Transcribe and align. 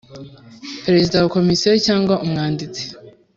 Perezida 0.83 1.15
wa 1.23 1.31
Komisiyo 1.35 1.71
cyangwa 1.87 2.15
umwanditsi 2.25 2.83